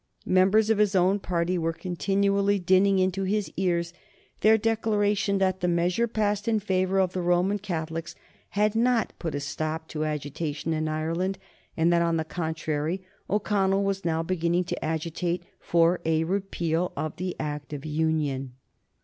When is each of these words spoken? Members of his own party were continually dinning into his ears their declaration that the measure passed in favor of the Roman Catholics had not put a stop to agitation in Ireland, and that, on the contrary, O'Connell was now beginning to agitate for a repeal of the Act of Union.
Members 0.25 0.71
of 0.71 0.79
his 0.79 0.95
own 0.95 1.19
party 1.19 1.59
were 1.59 1.73
continually 1.73 2.57
dinning 2.57 2.97
into 2.97 3.21
his 3.21 3.51
ears 3.55 3.93
their 4.39 4.57
declaration 4.57 5.37
that 5.37 5.59
the 5.59 5.67
measure 5.67 6.07
passed 6.07 6.47
in 6.47 6.59
favor 6.59 6.97
of 6.99 7.13
the 7.13 7.21
Roman 7.21 7.59
Catholics 7.59 8.15
had 8.57 8.73
not 8.75 9.13
put 9.19 9.35
a 9.35 9.39
stop 9.39 9.87
to 9.89 10.03
agitation 10.03 10.73
in 10.73 10.87
Ireland, 10.87 11.37
and 11.77 11.93
that, 11.93 12.01
on 12.01 12.17
the 12.17 12.25
contrary, 12.25 13.03
O'Connell 13.29 13.83
was 13.83 14.03
now 14.03 14.23
beginning 14.23 14.63
to 14.63 14.83
agitate 14.83 15.43
for 15.59 16.01
a 16.03 16.23
repeal 16.23 16.91
of 16.97 17.17
the 17.17 17.35
Act 17.39 17.71
of 17.71 17.85
Union. 17.85 18.53